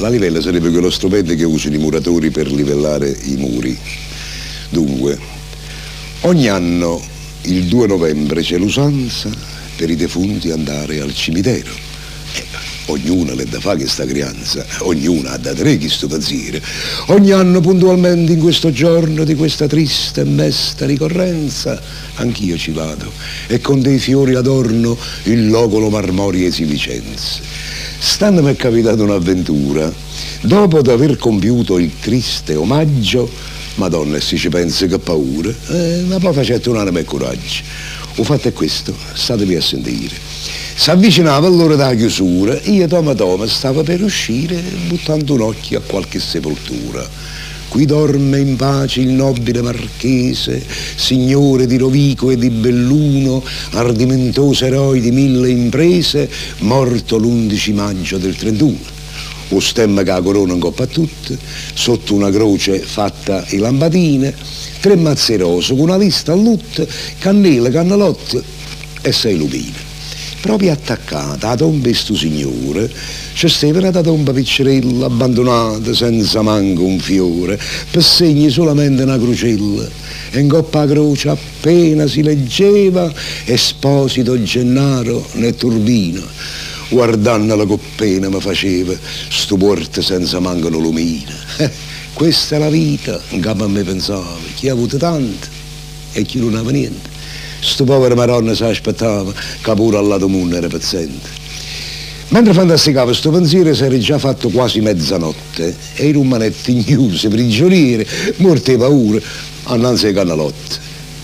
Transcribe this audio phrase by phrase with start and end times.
[0.00, 3.76] La livella sarebbe quello strumento che usano i muratori per livellare i muri.
[4.68, 5.18] Dunque,
[6.20, 7.02] ogni anno
[7.42, 9.28] il 2 novembre c'è l'usanza
[9.74, 11.70] per i defunti andare al cimitero.
[12.32, 12.44] Eh,
[12.86, 16.60] ognuno le da fare questa crianza, ognuno ha da tre chi sto pensiero.
[17.06, 21.82] Ogni anno puntualmente in questo giorno di questa triste e mesta ricorrenza,
[22.14, 23.10] anch'io ci vado
[23.48, 27.77] e con dei fiori adorno il locolo marmorie si licenze.
[28.00, 29.92] Stando mi è capitata un'avventura.
[30.42, 33.28] Dopo di aver compiuto il triste omaggio,
[33.74, 37.62] Madonna, se ci pensa che paura, eh, ma poi facete un'anima e coraggio.
[38.16, 40.14] Ho fatto è questo, statevi a sentire.
[40.74, 45.82] Si avvicinava l'ora della chiusura, io toma toma stava per uscire buttando un occhio a
[45.82, 47.06] qualche sepoltura.
[47.68, 50.64] Qui dorme in pace il nobile marchese,
[50.96, 56.28] signore di Rovico e di Belluno, ardimentoso eroe di mille imprese,
[56.60, 58.96] morto l'11 maggio del 31
[59.50, 61.38] o stemma che la corona in coppa a tutte,
[61.74, 64.34] sotto una croce fatta in lampadine,
[64.80, 66.86] tre mazze rose con una lista a lutto,
[67.18, 68.42] cannelle, cannalotte
[69.00, 69.87] e sei lupine.
[70.40, 72.90] Proprio attaccata a tomba sto signore,
[73.34, 77.58] c'è stava una tomba piccerella abbandonata senza manco un fiore,
[77.90, 79.88] per segni solamente una crocella.
[80.30, 83.12] E in coppa a croce appena si leggeva
[83.44, 86.22] Esposito Gennaro né Turbino
[86.90, 88.94] guardando la coppena mi faceva
[89.28, 91.32] sto porto senza mancano lumina.
[91.58, 91.70] Eh,
[92.12, 95.46] questa è la vita, in capo a me pensava, chi ha avuto tanto
[96.12, 97.17] e chi non aveva niente.
[97.60, 101.46] Sto povero maronna si aspettava che pure al lato mondo era paziente.
[102.30, 108.06] Mentre fantasticava sto pensiero si era già fatto quasi mezzanotte e i rumanetti ignusi, prigionieri,
[108.36, 109.18] morti di paura,
[109.64, 110.76] annanzi ai canalotte.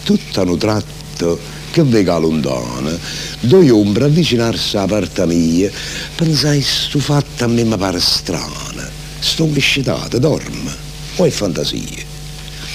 [0.02, 1.38] Tutto hanno tratto
[1.70, 2.96] che vega lontana,
[3.40, 5.70] due ombre avvicinarsi alla parte mia,
[6.14, 10.72] pensai, sto fatto a me mi pare strana, sto viscitata, dorme,
[11.16, 12.14] o è fantasia?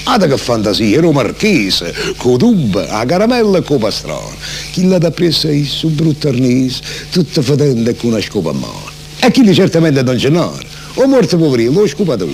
[0.03, 4.35] Ada che fantasia, ero marchese, con tuba, a caramella e con pastrana.
[4.71, 8.53] Chi l'ha da presso è su brutto arnese, tutta fedente e con una scopa a
[8.53, 8.89] mano.
[9.19, 10.65] E chi certamente non c'è nare,
[10.95, 12.27] o morto poverino, lo scopato.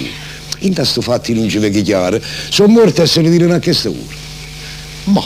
[0.60, 3.90] In questo fatti non ci vede chiaro, sono morto a se ne dire a questa
[3.90, 4.24] ora.
[5.06, 5.24] Ma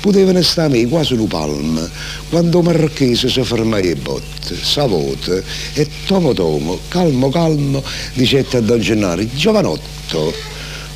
[0.00, 1.88] potevano stare quasi un palmo
[2.30, 5.42] quando Marchese si fermò e botte, savote
[5.74, 7.82] e tomo tomo, calmo calmo,
[8.14, 10.32] dicette a Don Gennaro, giovanotto,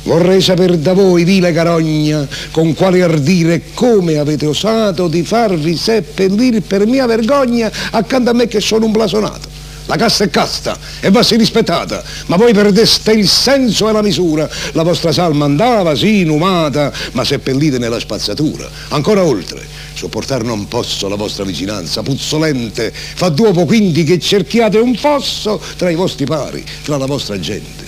[0.03, 5.75] vorrei sapere da voi, vile carogna, con quale ardire e come avete osato di farvi
[5.75, 9.59] seppellire per mia vergogna accanto a me che sono un blasonato.
[9.85, 14.01] La casta è casta e va si rispettata, ma voi perdeste il senso e la
[14.01, 14.49] misura.
[14.71, 18.69] La vostra salma andava, sì, inumata, ma seppellite nella spazzatura.
[18.89, 22.93] Ancora oltre, sopportare non posso la vostra vicinanza puzzolente.
[22.93, 27.83] Fa dopo quindi che cerchiate un fosso tra i vostri pari, tra la vostra gente.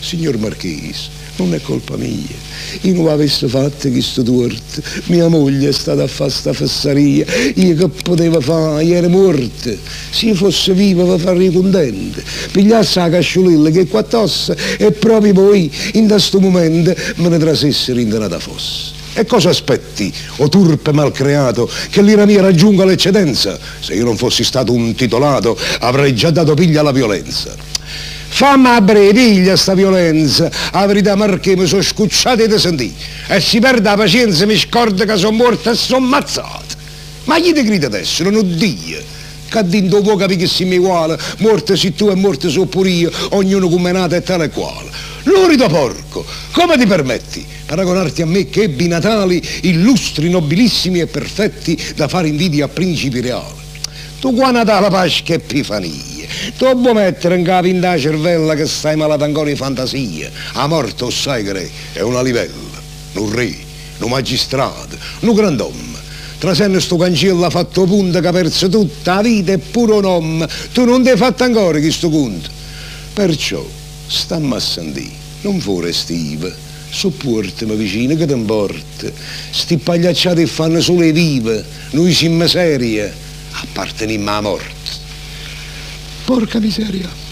[0.00, 2.42] Signor Marchese, non è colpa mia.
[2.82, 4.82] Io non avessi fatto questo torto.
[5.06, 7.24] Mia moglie è stata a fare sta fesseria.
[7.54, 8.84] Io che poteva fare?
[8.84, 9.70] Io ero morta.
[10.10, 12.22] Se io fossi viva vi farei contente.
[12.52, 17.98] Pigliassi la casciolilla che qua tosse e proprio poi, in questo momento, me ne trasessero
[17.98, 18.92] in denata fossa.
[19.16, 23.56] E cosa aspetti, o turpe malcreato, che l'ira mia raggiunga l'eccedenza?
[23.78, 27.73] Se io non fossi stato un titolato, avrei già dato piglia alla violenza.
[28.36, 30.50] Fammi a breve, piglia sta violenza.
[30.72, 32.92] La verità Marche mi sono scucciato e ti sentì.
[33.28, 36.74] E si perde la pazienza, mi scorda che sono morta e sono ammazzata.
[37.26, 38.24] Ma chi ti grida adesso?
[38.24, 39.00] Non ho Dio.
[39.48, 41.14] Che dentro può capire che siamo uguali.
[41.38, 43.12] Morte sei tu e morte sono pure io.
[43.30, 44.90] Ognuno come è nato e tale e quale.
[45.22, 47.46] Lurido porco, come ti permetti?
[47.66, 53.20] Paragonarti a me che ebbi natali illustri, nobilissimi e perfetti da fare invidia a principi
[53.20, 53.62] reali.
[54.18, 56.13] Tu qua Natale Pasqua e Epifania.
[56.56, 60.30] Tu puoi mettere in capo in da cervella che stai malato ancora di fantasia.
[60.52, 62.52] A morte, sai che è una livella,
[63.14, 63.54] un re,
[63.98, 66.02] un magistrato, un grand'uomo.
[66.38, 70.04] Trasenne sto cancello ha fatto punta che ha perso tutta la vita e pure un
[70.04, 70.46] uomo.
[70.72, 72.50] Tu non ti hai fatto ancora questo conto.
[73.14, 73.64] Perciò,
[74.06, 76.54] stammi a sentire, non fuori stive,
[76.90, 79.10] sopportami vicino che ti importa.
[79.50, 83.12] Sti pagliacciati fanno solo le vive, noi siamo serie,
[83.50, 84.73] apparteniamo alla morte.
[86.26, 87.23] Porca miseria.